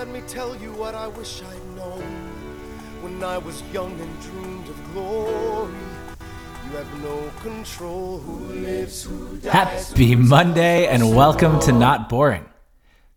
[0.00, 2.00] let me tell you what I wish I'd known
[3.02, 5.74] when I was young and dreamed of glory.
[6.64, 9.52] You have no control who lives, who dies.
[9.52, 12.49] Happy Monday and welcome to Not Boring.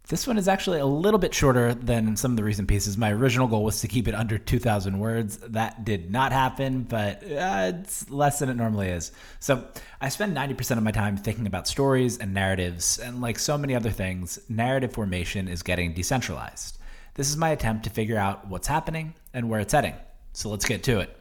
[0.09, 2.97] This one is actually a little bit shorter than some of the recent pieces.
[2.97, 5.37] My original goal was to keep it under 2,000 words.
[5.37, 9.13] That did not happen, but uh, it's less than it normally is.
[9.39, 9.65] So
[10.01, 13.75] I spend 90% of my time thinking about stories and narratives, and like so many
[13.75, 16.79] other things, narrative formation is getting decentralized.
[17.13, 19.95] This is my attempt to figure out what's happening and where it's heading.
[20.33, 21.15] So let's get to it.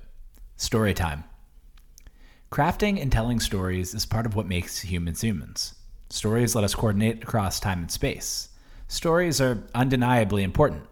[0.57, 1.23] Story time.
[2.51, 5.77] Crafting and telling stories is part of what makes humans humans.
[6.11, 8.49] Stories let us coordinate across time and space.
[8.93, 10.83] Stories are undeniably important.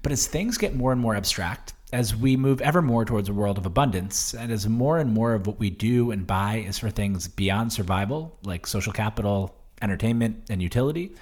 [0.00, 3.34] But as things get more and more abstract, as we move ever more towards a
[3.34, 6.78] world of abundance, and as more and more of what we do and buy is
[6.78, 11.16] for things beyond survival, like social capital, entertainment, and utility,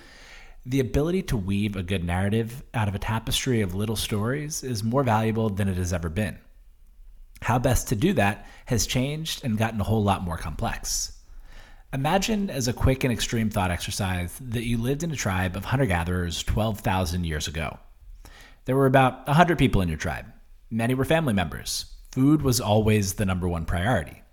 [0.66, 4.84] the ability to weave a good narrative out of a tapestry of little stories is
[4.84, 6.36] more valuable than it has ever been.
[7.40, 11.13] How best to do that has changed and gotten a whole lot more complex.
[11.94, 15.64] Imagine as a quick and extreme thought exercise that you lived in a tribe of
[15.64, 17.78] hunter gatherers 12,000 years ago.
[18.64, 20.26] There were about 100 people in your tribe.
[20.72, 21.86] Many were family members.
[22.10, 24.24] Food was always the number one priority.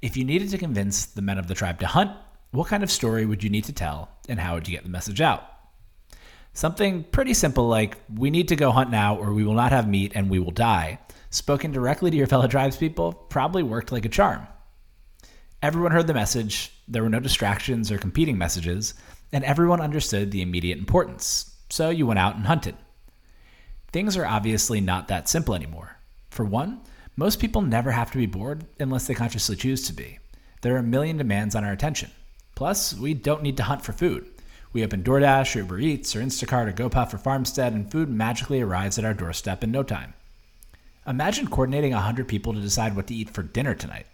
[0.00, 2.10] If you needed to convince the men of the tribe to hunt,
[2.52, 4.88] what kind of story would you need to tell and how would you get the
[4.88, 5.44] message out?
[6.54, 9.86] Something pretty simple like, we need to go hunt now or we will not have
[9.86, 14.08] meat and we will die, spoken directly to your fellow tribespeople, probably worked like a
[14.08, 14.46] charm.
[15.64, 18.92] Everyone heard the message, there were no distractions or competing messages,
[19.32, 22.76] and everyone understood the immediate importance, so you went out and hunted.
[23.90, 25.96] Things are obviously not that simple anymore.
[26.28, 26.82] For one,
[27.16, 30.18] most people never have to be bored unless they consciously choose to be.
[30.60, 32.10] There are a million demands on our attention.
[32.54, 34.30] Plus, we don't need to hunt for food.
[34.74, 38.60] We open DoorDash or Uber Eats or Instacart or GoPuff or Farmstead, and food magically
[38.60, 40.12] arrives at our doorstep in no time.
[41.06, 44.04] Imagine coordinating 100 people to decide what to eat for dinner tonight.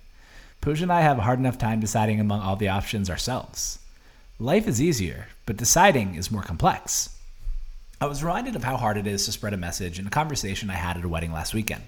[0.61, 3.79] Pooja and I have a hard enough time deciding among all the options ourselves.
[4.39, 7.17] Life is easier, but deciding is more complex.
[7.99, 10.69] I was reminded of how hard it is to spread a message in a conversation
[10.69, 11.85] I had at a wedding last weekend.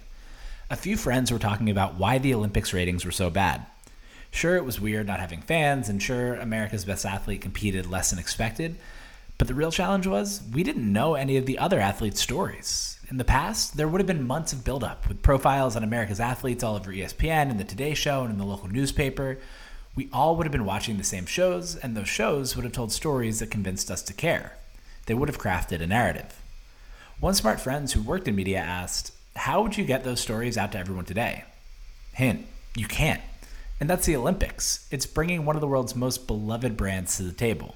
[0.71, 3.67] A few friends were talking about why the Olympics ratings were so bad.
[4.31, 8.19] Sure, it was weird not having fans, and sure, America's best athlete competed less than
[8.19, 8.77] expected,
[9.37, 12.99] but the real challenge was we didn't know any of the other athletes' stories.
[13.13, 16.65] In the past, there would have been months of buildup with profiles on America's athletes
[16.65, 19.37] all over ESPN and the Today Show and in the local newspaper.
[19.95, 22.91] We all would have been watching the same shows, and those shows would have told
[22.91, 24.57] stories that convinced us to care.
[25.05, 26.41] They would have crafted a narrative.
[27.21, 30.73] One smart friend who worked in media asked, How would you get those stories out
[30.73, 31.45] to everyone today?
[32.15, 33.21] Hint, you can't.
[33.79, 34.89] And that's the Olympics.
[34.91, 37.75] It's bringing one of the world's most beloved brands to the table.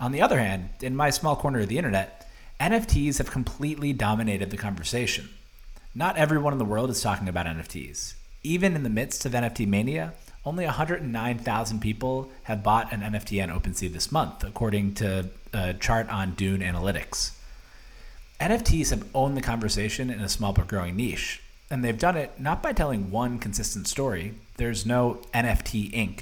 [0.00, 2.28] On the other hand, in my small corner of the internet,
[2.62, 5.28] NFTs have completely dominated the conversation.
[5.96, 8.14] Not everyone in the world is talking about NFTs.
[8.44, 10.12] Even in the midst of NFT mania,
[10.44, 16.08] only 109,000 people have bought an NFT on OpenSea this month, according to a chart
[16.08, 17.32] on Dune Analytics.
[18.38, 22.38] NFTs have owned the conversation in a small but growing niche, and they've done it
[22.38, 26.20] not by telling one consistent story, there's no NFT Inc.,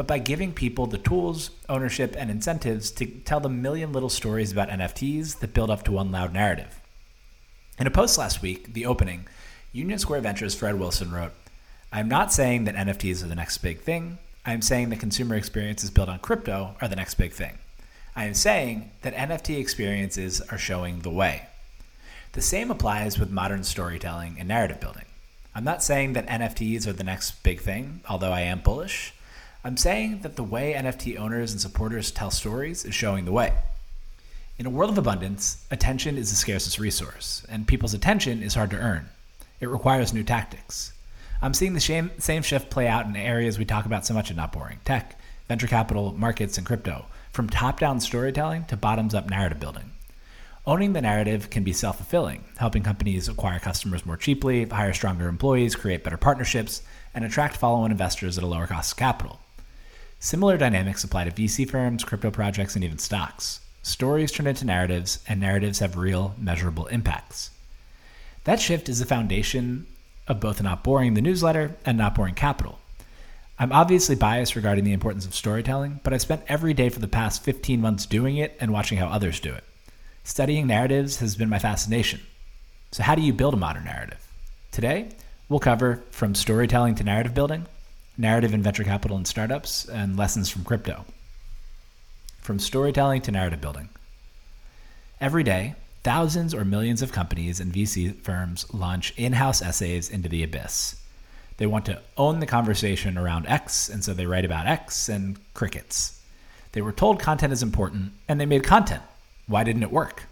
[0.00, 4.50] but by giving people the tools, ownership, and incentives to tell the million little stories
[4.50, 6.80] about NFTs that build up to one loud narrative.
[7.78, 9.26] In a post last week, the opening,
[9.74, 11.34] Union Square Ventures' Fred Wilson wrote,
[11.92, 14.16] I'm not saying that NFTs are the next big thing.
[14.46, 17.58] I am saying that consumer experiences built on crypto are the next big thing.
[18.16, 21.46] I am saying that NFT experiences are showing the way.
[22.32, 25.04] The same applies with modern storytelling and narrative building.
[25.54, 29.12] I'm not saying that NFTs are the next big thing, although I am bullish.
[29.62, 33.52] I'm saying that the way NFT owners and supporters tell stories is showing the way.
[34.58, 38.70] In a world of abundance, attention is the scarcest resource, and people's attention is hard
[38.70, 39.10] to earn.
[39.60, 40.94] It requires new tactics.
[41.42, 44.30] I'm seeing the same, same shift play out in areas we talk about so much
[44.30, 49.14] in Not Boring tech, venture capital, markets, and crypto, from top down storytelling to bottoms
[49.14, 49.90] up narrative building.
[50.66, 55.28] Owning the narrative can be self fulfilling, helping companies acquire customers more cheaply, hire stronger
[55.28, 56.80] employees, create better partnerships,
[57.14, 59.38] and attract follow on investors at a lower cost of capital.
[60.22, 63.60] Similar dynamics apply to VC firms, crypto projects, and even stocks.
[63.80, 67.50] Stories turn into narratives, and narratives have real, measurable impacts.
[68.44, 69.86] That shift is the foundation
[70.28, 72.78] of both Not Boring, the newsletter, and Not Boring Capital.
[73.58, 77.08] I'm obviously biased regarding the importance of storytelling, but I've spent every day for the
[77.08, 79.64] past 15 months doing it and watching how others do it.
[80.24, 82.20] Studying narratives has been my fascination.
[82.92, 84.26] So, how do you build a modern narrative?
[84.70, 85.08] Today,
[85.48, 87.64] we'll cover from storytelling to narrative building,
[88.20, 91.04] narrative in venture capital and startups, and lessons from crypto.
[92.40, 93.88] From storytelling to narrative building.
[95.20, 100.28] Every day, thousands or millions of companies and VC firms launch in house essays into
[100.28, 100.96] the abyss.
[101.56, 105.38] They want to own the conversation around X, and so they write about X and
[105.54, 106.20] crickets.
[106.72, 109.02] They were told content is important, and they made content.
[109.46, 110.24] Why didn't it work?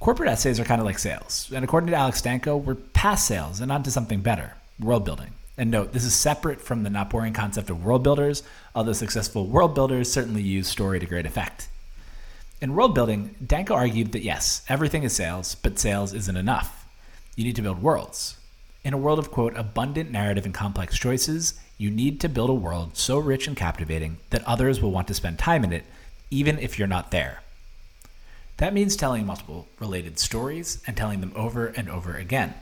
[0.00, 3.60] Corporate essays are kind of like sales, and according to Alex Danco, we're past sales
[3.60, 5.32] and onto something better world building.
[5.58, 8.42] And note, this is separate from the not boring concept of world builders,
[8.74, 11.68] although successful world builders certainly use story to great effect.
[12.60, 16.86] In world building, Danco argued that yes, everything is sales, but sales isn't enough.
[17.36, 18.36] You need to build worlds.
[18.84, 22.54] In a world of, quote, abundant narrative and complex choices, you need to build a
[22.54, 25.84] world so rich and captivating that others will want to spend time in it,
[26.30, 27.42] even if you're not there.
[28.58, 32.54] That means telling multiple related stories and telling them over and over again.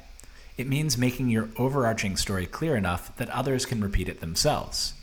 [0.56, 4.94] It means making your overarching story clear enough that others can repeat it themselves.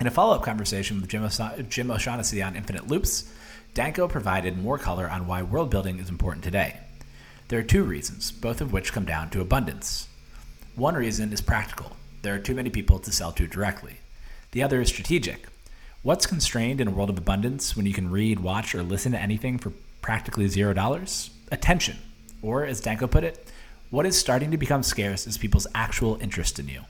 [0.00, 1.28] In a follow up conversation with Jim,
[1.68, 3.30] Jim O'Shaughnessy on Infinite Loops,
[3.74, 6.78] Danco provided more color on why world building is important today.
[7.48, 10.08] There are two reasons, both of which come down to abundance.
[10.76, 13.98] One reason is practical there are too many people to sell to directly.
[14.52, 15.46] The other is strategic.
[16.02, 19.20] What's constrained in a world of abundance when you can read, watch, or listen to
[19.20, 21.30] anything for practically zero dollars?
[21.52, 21.98] Attention.
[22.40, 23.46] Or, as Danco put it,
[23.90, 26.82] what is starting to become scarce is people's actual interest in you.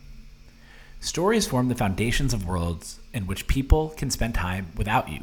[1.01, 5.21] Stories form the foundations of worlds in which people can spend time without you.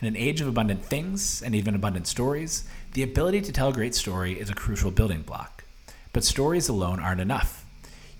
[0.00, 3.72] In an age of abundant things and even abundant stories, the ability to tell a
[3.72, 5.64] great story is a crucial building block.
[6.12, 7.64] But stories alone aren't enough.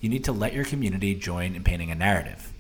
[0.01, 2.53] You need to let your community join in painting a narrative.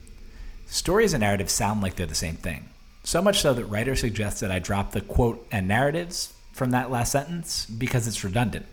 [0.66, 2.68] Stories and narratives sound like they're the same thing.
[3.02, 6.90] So much so that writers suggest that I drop the quote and narratives from that
[6.90, 8.66] last sentence because it's redundant.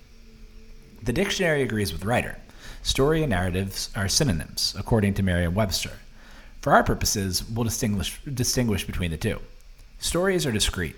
[1.04, 2.38] The dictionary agrees with writer.
[2.82, 5.92] Story and narratives are synonyms, according to Merriam Webster.
[6.62, 9.40] For our purposes, we'll distinguish, distinguish between the two.
[10.00, 10.96] Stories are discrete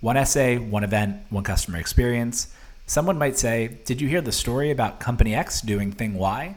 [0.00, 2.52] one essay, one event, one customer experience.
[2.86, 6.56] Someone might say, Did you hear the story about Company X doing thing Y?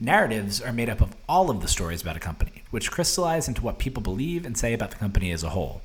[0.00, 3.62] Narratives are made up of all of the stories about a company, which crystallize into
[3.62, 5.80] what people believe and say about the company as a whole.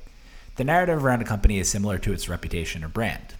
[0.56, 3.34] The narrative around a company is similar to its reputation or brand.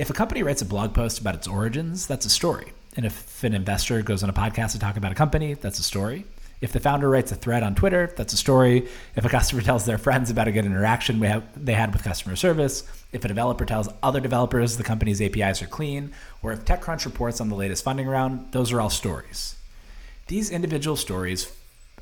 [0.00, 2.72] If a company writes a blog post about its origins, that's a story.
[2.96, 5.82] And if an investor goes on a podcast to talk about a company, that's a
[5.82, 6.24] story.
[6.62, 8.88] If the founder writes a thread on Twitter, that's a story.
[9.14, 12.34] If a customer tells their friends about a good interaction have, they had with customer
[12.34, 12.82] service,
[13.12, 16.12] if a developer tells other developers the company's APIs are clean,
[16.42, 19.56] or if TechCrunch reports on the latest funding round, those are all stories.
[20.28, 21.52] These individual stories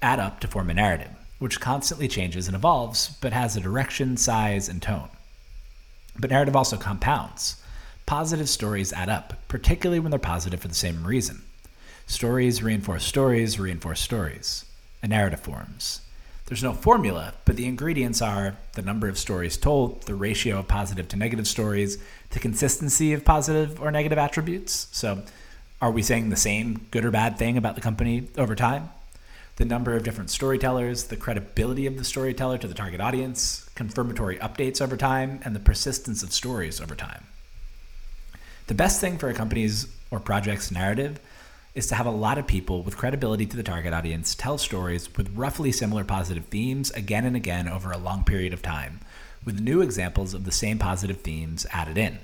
[0.03, 1.11] add up to form a narrative,
[1.41, 5.09] which constantly changes and evolves, but has a direction, size, and tone.
[6.17, 7.58] But narrative also compounds.
[8.09, 11.43] Positive stories add up, particularly when they're positive for the same reason.
[12.07, 14.65] Stories reinforce stories, reinforce stories.
[15.03, 16.01] A narrative forms.
[16.47, 20.69] There's no formula, but the ingredients are the number of stories told, the ratio of
[20.69, 21.99] positive to negative stories,
[22.31, 24.89] the consistency of positive or negative attributes.
[24.91, 25.23] So,
[25.83, 28.89] are we saying the same good or bad thing about the company over time?
[29.57, 34.39] The number of different storytellers, the credibility of the storyteller to the target audience, confirmatory
[34.39, 37.27] updates over time, and the persistence of stories over time.
[38.69, 41.19] The best thing for a company's or project's narrative
[41.75, 45.09] is to have a lot of people with credibility to the target audience tell stories
[45.17, 49.01] with roughly similar positive themes again and again over a long period of time,
[49.43, 52.19] with new examples of the same positive themes added in.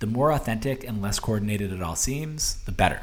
[0.00, 3.02] The more authentic and less coordinated it all seems, the better.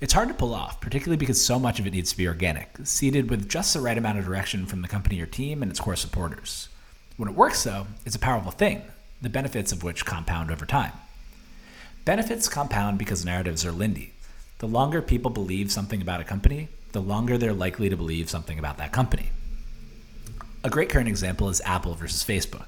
[0.00, 2.68] It's hard to pull off, particularly because so much of it needs to be organic,
[2.84, 5.80] seeded with just the right amount of direction from the company or team and its
[5.80, 6.68] core supporters.
[7.16, 8.82] When it works, though, it's a powerful thing,
[9.20, 10.92] the benefits of which compound over time.
[12.06, 14.12] Benefits compound because narratives are Lindy.
[14.58, 18.60] The longer people believe something about a company, the longer they're likely to believe something
[18.60, 19.30] about that company.
[20.62, 22.66] A great current example is Apple versus Facebook.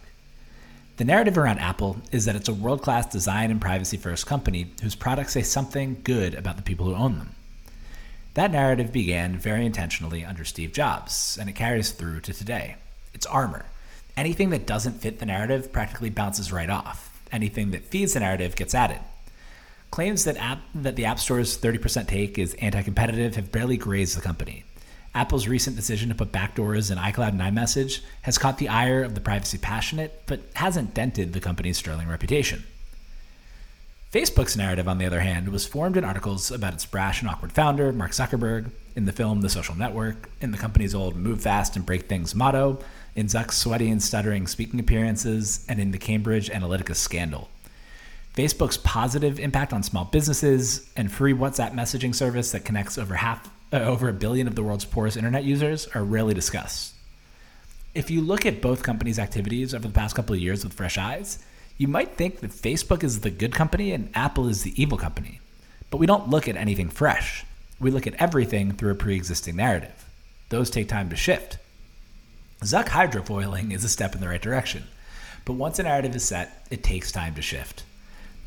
[0.96, 4.72] The narrative around Apple is that it's a world class design and privacy first company
[4.82, 7.36] whose products say something good about the people who own them.
[8.34, 12.74] That narrative began very intentionally under Steve Jobs, and it carries through to today.
[13.14, 13.66] It's armor.
[14.16, 17.22] Anything that doesn't fit the narrative practically bounces right off.
[17.30, 18.98] Anything that feeds the narrative gets added.
[19.90, 24.16] Claims that, app, that the App Store's 30% take is anti competitive have barely grazed
[24.16, 24.64] the company.
[25.14, 29.14] Apple's recent decision to put backdoors in iCloud and iMessage has caught the ire of
[29.14, 32.64] the privacy passionate, but hasn't dented the company's sterling reputation.
[34.12, 37.52] Facebook's narrative, on the other hand, was formed in articles about its brash and awkward
[37.52, 41.76] founder, Mark Zuckerberg, in the film The Social Network, in the company's old move fast
[41.76, 42.78] and break things motto,
[43.14, 47.50] in Zuck's sweaty and stuttering speaking appearances, and in the Cambridge Analytica scandal.
[48.38, 53.50] Facebook's positive impact on small businesses and free WhatsApp messaging service that connects over half
[53.72, 56.94] uh, over a billion of the world's poorest internet users are rarely discussed.
[57.94, 60.96] If you look at both companies' activities over the past couple of years with fresh
[60.96, 61.40] eyes,
[61.78, 65.40] You might think that Facebook is the good company and Apple is the evil company,
[65.90, 67.46] but we don't look at anything fresh.
[67.78, 70.04] We look at everything through a pre existing narrative.
[70.48, 71.58] Those take time to shift.
[72.62, 74.84] Zuck hydrofoiling is a step in the right direction,
[75.44, 77.84] but once a narrative is set, it takes time to shift.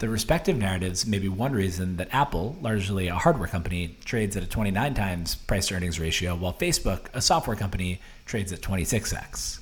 [0.01, 4.41] The respective narratives may be one reason that Apple, largely a hardware company, trades at
[4.41, 9.59] a 29 times price to earnings ratio, while Facebook, a software company, trades at 26x.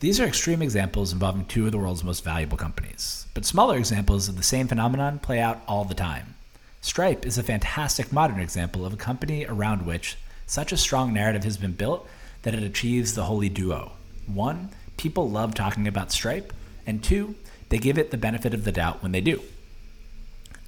[0.00, 4.28] These are extreme examples involving two of the world's most valuable companies, but smaller examples
[4.28, 6.34] of the same phenomenon play out all the time.
[6.82, 11.44] Stripe is a fantastic modern example of a company around which such a strong narrative
[11.44, 12.06] has been built
[12.42, 13.92] that it achieves the holy duo.
[14.26, 16.52] One, people love talking about Stripe,
[16.86, 17.34] and two,
[17.68, 19.42] they give it the benefit of the doubt when they do.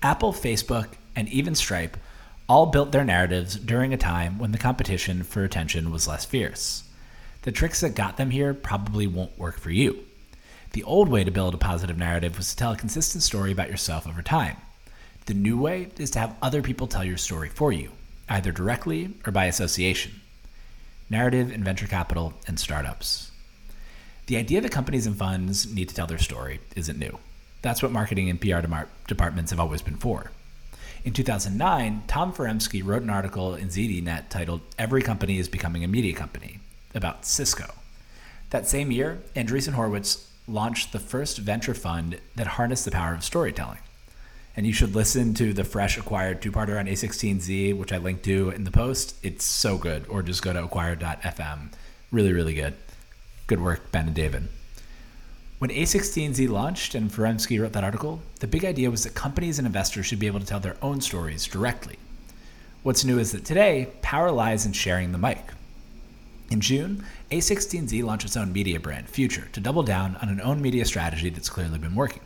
[0.02, 1.96] Apple, Facebook, and even Stripe
[2.48, 6.84] all built their narratives during a time when the competition for attention was less fierce.
[7.42, 10.04] The tricks that got them here probably won't work for you.
[10.72, 13.70] The old way to build a positive narrative was to tell a consistent story about
[13.70, 14.56] yourself over time.
[15.26, 17.92] The new way is to have other people tell your story for you,
[18.28, 20.20] either directly or by association.
[21.08, 23.29] Narrative in venture capital and startups.
[24.30, 27.18] The idea that companies and funds need to tell their story isn't new.
[27.62, 28.60] That's what marketing and PR
[29.08, 30.30] departments have always been for.
[31.04, 35.88] In 2009, Tom Foremski wrote an article in ZDNet titled Every Company is Becoming a
[35.88, 36.60] Media Company
[36.94, 37.74] about Cisco.
[38.50, 43.24] That same year, Andreessen Horowitz launched the first venture fund that harnessed the power of
[43.24, 43.80] storytelling.
[44.56, 48.22] And you should listen to the fresh acquired two parter on A16Z, which I linked
[48.26, 49.16] to in the post.
[49.24, 50.06] It's so good.
[50.06, 51.72] Or just go to acquired.fm.
[52.12, 52.74] Really, really good.
[53.50, 54.46] Good work, Ben and David.
[55.58, 59.66] When A16Z launched and Foremski wrote that article, the big idea was that companies and
[59.66, 61.98] investors should be able to tell their own stories directly.
[62.84, 65.42] What's new is that today, power lies in sharing the mic.
[66.48, 70.62] In June, A16Z launched its own media brand, Future, to double down on an own
[70.62, 72.22] media strategy that's clearly been working.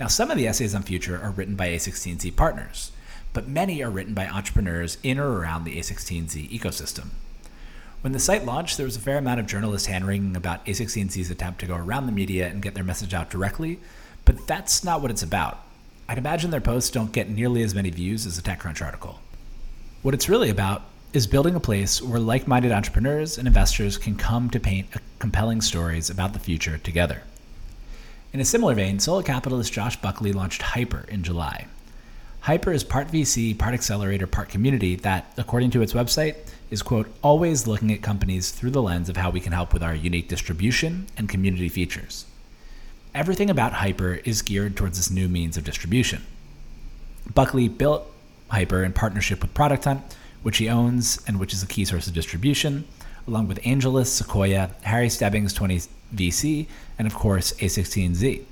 [0.00, 2.90] Now, some of the essays on Future are written by A16Z partners,
[3.34, 7.08] but many are written by entrepreneurs in or around the A16Z ecosystem.
[8.00, 11.32] When the site launched, there was a fair amount of journalist hand wringing about A16Z's
[11.32, 13.80] attempt to go around the media and get their message out directly,
[14.24, 15.64] but that's not what it's about.
[16.08, 19.18] I'd imagine their posts don't get nearly as many views as a TechCrunch article.
[20.02, 24.14] What it's really about is building a place where like minded entrepreneurs and investors can
[24.14, 24.86] come to paint
[25.18, 27.22] compelling stories about the future together.
[28.32, 31.66] In a similar vein, solo capitalist Josh Buckley launched Hyper in July.
[32.42, 36.36] Hyper is part VC, part accelerator, part community that, according to its website,
[36.70, 39.82] is, quote, always looking at companies through the lens of how we can help with
[39.82, 42.26] our unique distribution and community features.
[43.14, 46.24] Everything about Hyper is geared towards this new means of distribution.
[47.34, 48.06] Buckley built
[48.50, 52.06] Hyper in partnership with Product Hunt, which he owns and which is a key source
[52.06, 52.84] of distribution,
[53.26, 55.82] along with AngelList, Sequoia, Harry Stebbings 20
[56.14, 56.66] VC,
[56.98, 58.42] and of course A16Z.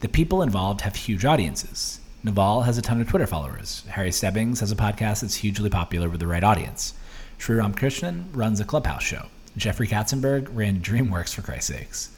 [0.00, 2.00] The people involved have huge audiences.
[2.22, 3.84] Naval has a ton of Twitter followers.
[3.88, 6.94] Harry Stebbings has a podcast that's hugely popular with the right audience.
[7.38, 9.26] Sriram Krishnan runs a clubhouse show.
[9.56, 12.10] Jeffrey Katzenberg ran DreamWorks, for Christ's sakes.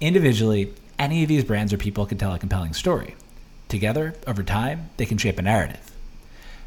[0.00, 3.14] Individually, any of these brands or people can tell a compelling story.
[3.68, 5.90] Together, over time, they can shape a narrative.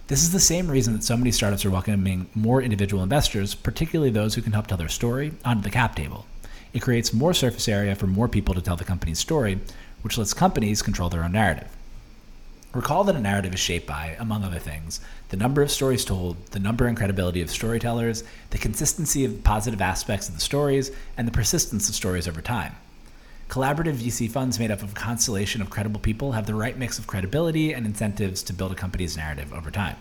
[0.07, 4.11] This is the same reason that so many startups are welcoming more individual investors, particularly
[4.11, 6.25] those who can help tell their story, onto the cap table.
[6.73, 9.59] It creates more surface area for more people to tell the company's story,
[10.01, 11.69] which lets companies control their own narrative.
[12.75, 16.35] Recall that a narrative is shaped by, among other things, the number of stories told,
[16.47, 21.25] the number and credibility of storytellers, the consistency of positive aspects of the stories, and
[21.25, 22.75] the persistence of stories over time.
[23.47, 26.99] Collaborative VC funds made up of a constellation of credible people have the right mix
[26.99, 29.95] of credibility and incentives to build a company's narrative over time.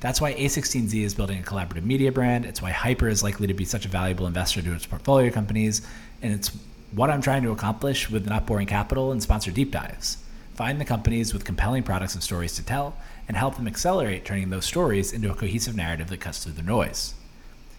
[0.00, 2.46] That's why A16Z is building a collaborative media brand.
[2.46, 5.86] It's why Hyper is likely to be such a valuable investor to its portfolio companies.
[6.22, 6.50] And it's
[6.92, 10.16] what I'm trying to accomplish with Not Boring Capital and sponsor deep dives.
[10.54, 12.96] Find the companies with compelling products and stories to tell,
[13.26, 16.62] and help them accelerate turning those stories into a cohesive narrative that cuts through the
[16.62, 17.14] noise.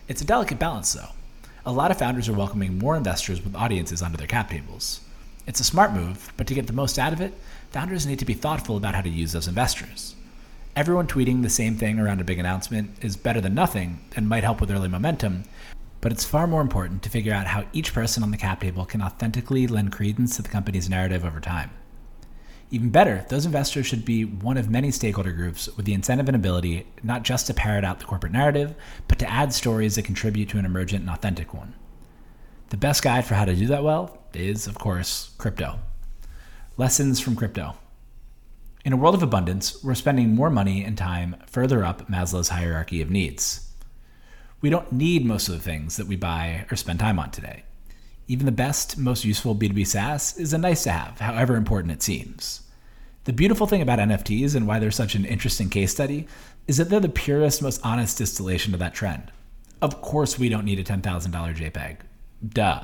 [0.10, 1.12] It's a delicate balance, though.
[1.65, 5.00] A lot of founders are welcoming more investors with audiences onto their cap tables.
[5.48, 7.34] It's a smart move, but to get the most out of it,
[7.72, 10.13] founders need to be thoughtful about how to use those investors.
[10.75, 14.44] Everyone tweeting the same thing around a big announcement is better than nothing and might
[14.44, 15.44] help with early momentum,
[16.01, 18.84] but it's far more important to figure out how each person on the cap table
[18.84, 21.70] can authentically lend credence to the company's narrative over time.
[22.72, 26.36] Even better, those investors should be one of many stakeholder groups with the incentive and
[26.36, 28.74] ability not just to parrot out the corporate narrative,
[29.07, 31.75] but to add stories that contribute to an emergent and authentic one.
[32.69, 35.79] The best guide for how to do that well is, of course, crypto.
[36.77, 37.75] Lessons from crypto.
[38.84, 43.01] In a world of abundance, we're spending more money and time further up Maslow's hierarchy
[43.01, 43.72] of needs.
[44.62, 47.64] We don't need most of the things that we buy or spend time on today.
[48.27, 52.01] Even the best, most useful B2B SaaS is a nice to have, however important it
[52.01, 52.62] seems.
[53.25, 56.27] The beautiful thing about NFTs and why they're such an interesting case study
[56.67, 59.32] is that they're the purest, most honest distillation of that trend.
[59.82, 61.01] Of course, we don't need a $10,000
[61.55, 61.98] JPEG.
[62.48, 62.84] Duh.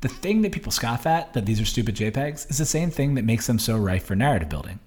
[0.00, 3.14] The thing that people scoff at, that these are stupid JPEGs, is the same thing
[3.14, 4.78] that makes them so rife for narrative building.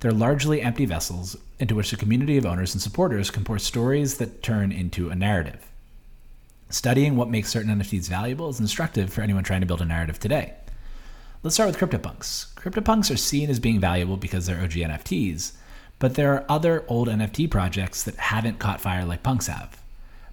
[0.00, 4.18] They're largely empty vessels into which a community of owners and supporters can pour stories
[4.18, 5.70] that turn into a narrative.
[6.74, 10.18] Studying what makes certain NFTs valuable is instructive for anyone trying to build a narrative
[10.18, 10.54] today.
[11.44, 12.52] Let's start with CryptoPunks.
[12.54, 15.52] CryptoPunks are seen as being valuable because they're OG NFTs,
[16.00, 19.80] but there are other old NFT projects that haven't caught fire like Punks have.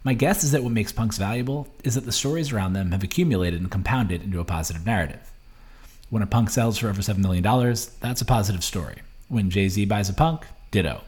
[0.03, 3.03] My guess is that what makes Punks valuable is that the stories around them have
[3.03, 5.31] accumulated and compounded into a positive narrative.
[6.10, 7.43] When a punk sells for over $7 million,
[8.00, 8.95] that's a positive story.
[9.27, 11.01] When Jay Z buys a punk, ditto.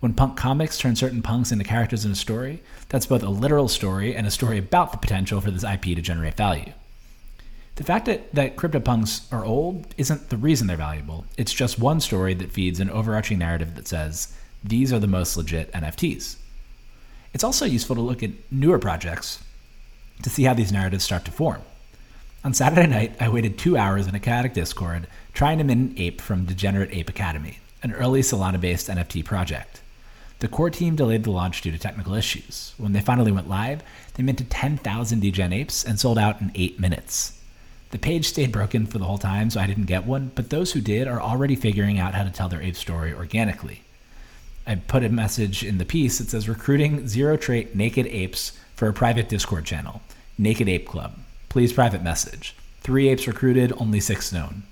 [0.00, 3.68] When punk comics turn certain punks into characters in a story, that's both a literal
[3.68, 6.72] story and a story about the potential for this IP to generate value.
[7.76, 11.26] The fact that, that CryptoPunks are old isn't the reason they're valuable.
[11.36, 14.34] It's just one story that feeds an overarching narrative that says,
[14.64, 16.36] these are the most legit NFTs.
[17.32, 19.42] It's also useful to look at newer projects
[20.22, 21.62] to see how these narratives start to form.
[22.44, 25.98] On Saturday night, I waited two hours in a chaotic Discord trying to mint an
[25.98, 29.80] ape from Degenerate Ape Academy, an early Solana based NFT project.
[30.40, 32.74] The core team delayed the launch due to technical issues.
[32.78, 33.82] When they finally went live,
[34.14, 37.38] they minted 10,000 Degen apes and sold out in eight minutes.
[37.90, 40.72] The page stayed broken for the whole time, so I didn't get one, but those
[40.72, 43.82] who did are already figuring out how to tell their ape story organically.
[44.66, 48.88] I put a message in the piece that says recruiting zero trait naked apes for
[48.88, 50.00] a private Discord channel,
[50.38, 51.18] Naked Ape Club.
[51.48, 52.54] Please private message.
[52.80, 54.62] Three apes recruited, only six known.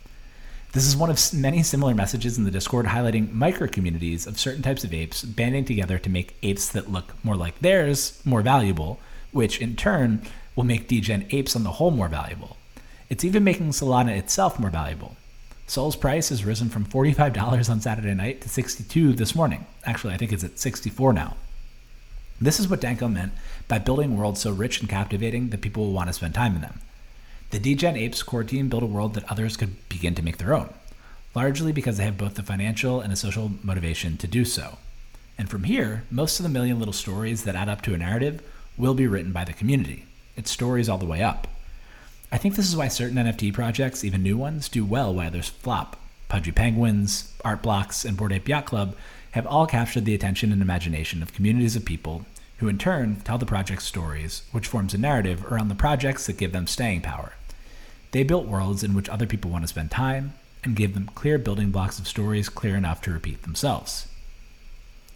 [0.73, 4.61] This is one of many similar messages in the Discord highlighting micro communities of certain
[4.61, 9.01] types of apes banding together to make apes that look more like theirs more valuable,
[9.33, 10.21] which in turn
[10.55, 12.59] will make degen apes on the whole more valuable.
[13.09, 15.17] It's even making Solana itself more valuable.
[15.67, 19.65] Sol's price has risen from $45 on Saturday night to 62 this morning.
[19.85, 21.37] Actually, I think it's at 64 now.
[22.43, 23.33] This is what Danco meant
[23.69, 26.61] by building worlds so rich and captivating that people will want to spend time in
[26.61, 26.81] them.
[27.51, 30.55] The Degen Apes core team built a world that others could begin to make their
[30.55, 30.69] own,
[31.35, 34.77] largely because they have both the financial and a social motivation to do so.
[35.39, 38.43] And from here, most of the million little stories that add up to a narrative
[38.77, 40.05] will be written by the community.
[40.37, 41.49] It's stories all the way up.
[42.31, 45.49] I think this is why certain NFT projects, even new ones, do well while others
[45.49, 45.97] flop.
[46.29, 48.95] Pudgy Penguins, Art Blocks, and Bored Ape Yacht Club
[49.31, 52.27] have all captured the attention and imagination of communities of people
[52.59, 56.39] who in turn tell the project's stories, which forms a narrative around the projects that
[56.39, 57.33] give them staying power.
[58.11, 61.39] They built worlds in which other people want to spend time and give them clear
[61.39, 64.09] building blocks of stories clear enough to repeat themselves.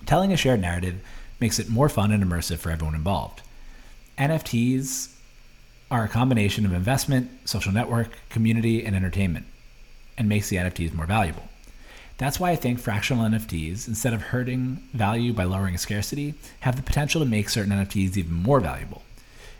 [0.06, 1.00] Telling a shared narrative
[1.40, 3.42] makes it more fun and immersive for everyone involved.
[4.18, 5.12] NFTs
[5.90, 9.46] are a combination of investment, social network, community, and entertainment,
[10.16, 11.48] and makes the NFTs more valuable.
[12.18, 16.82] That's why I think fractional NFTs, instead of hurting value by lowering scarcity, have the
[16.82, 19.02] potential to make certain NFTs even more valuable.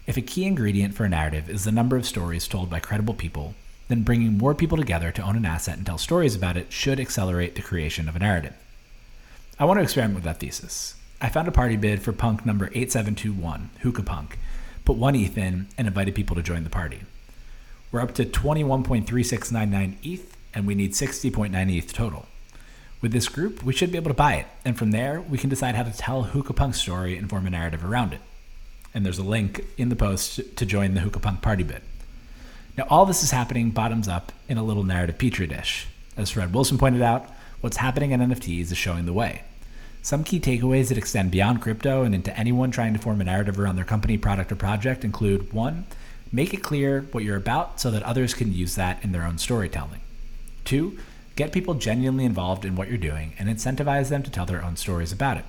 [0.06, 3.14] If a key ingredient for a narrative is the number of stories told by credible
[3.14, 3.54] people,
[3.88, 6.98] then bringing more people together to own an asset and tell stories about it should
[6.98, 8.54] accelerate the creation of a narrative.
[9.58, 10.94] I want to experiment with that thesis.
[11.20, 14.38] I found a party bid for punk number 8721, Hookah Punk,
[14.84, 17.02] put one ETH in, and invited people to join the party.
[17.92, 22.26] We're up to 21.3699 ETH, and we need 60.9 ETH total.
[23.02, 25.50] With this group, we should be able to buy it, and from there, we can
[25.50, 28.20] decide how to tell Hookah Punk's story and form a narrative around it.
[28.94, 31.82] And there's a link in the post to join the Hookah Punk party bid.
[32.78, 35.88] Now, all this is happening bottoms up in a little narrative petri dish.
[36.16, 37.28] As Fred Wilson pointed out,
[37.60, 39.42] what's happening in NFTs is showing the way.
[40.00, 43.58] Some key takeaways that extend beyond crypto and into anyone trying to form a narrative
[43.58, 45.86] around their company, product, or project include one,
[46.30, 49.38] make it clear what you're about so that others can use that in their own
[49.38, 50.00] storytelling.
[50.64, 50.98] Two,
[51.36, 54.76] get people genuinely involved in what you're doing and incentivize them to tell their own
[54.76, 55.44] stories about it.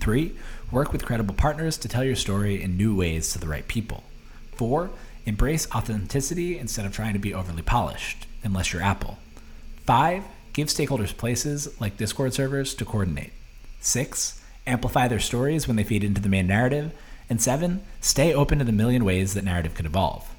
[0.00, 0.36] Three,
[0.70, 4.02] work with credible partners to tell your story in new ways to the right people.
[4.52, 4.90] Four,
[5.26, 9.18] embrace authenticity instead of trying to be overly polished, unless you're Apple.
[9.84, 13.32] Five, give stakeholders places like Discord servers to coordinate.
[13.80, 16.92] Six, amplify their stories when they feed into the main narrative.
[17.28, 20.34] And seven, stay open to the million ways that narrative could evolve.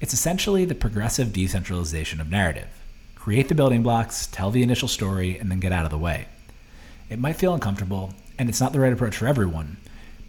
[0.00, 2.68] It's essentially the progressive decentralization of narrative.
[3.20, 6.26] Create the building blocks, tell the initial story, and then get out of the way.
[7.10, 9.76] It might feel uncomfortable, and it's not the right approach for everyone,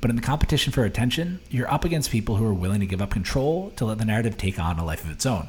[0.01, 3.01] but in the competition for attention, you're up against people who are willing to give
[3.01, 5.47] up control to let the narrative take on a life of its own.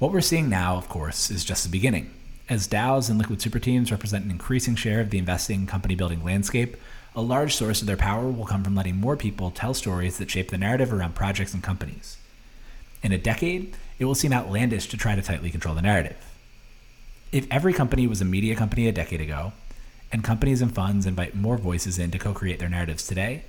[0.00, 2.12] What we're seeing now, of course, is just the beginning.
[2.48, 6.24] As DAOs and liquid super teams represent an increasing share of the investing company building
[6.24, 6.76] landscape,
[7.14, 10.32] a large source of their power will come from letting more people tell stories that
[10.32, 12.16] shape the narrative around projects and companies.
[13.00, 16.31] In a decade, it will seem outlandish to try to tightly control the narrative.
[17.32, 19.54] If every company was a media company a decade ago,
[20.12, 23.44] and companies and funds invite more voices in to co create their narratives today,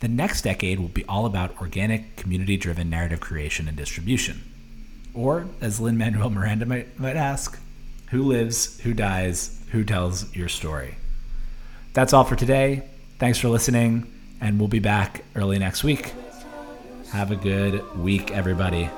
[0.00, 4.42] the next decade will be all about organic, community driven narrative creation and distribution.
[5.14, 7.58] Or, as Lin Manuel Miranda might, might ask,
[8.10, 10.96] who lives, who dies, who tells your story?
[11.94, 12.82] That's all for today.
[13.20, 16.12] Thanks for listening, and we'll be back early next week.
[17.12, 18.90] Have a good week, everybody.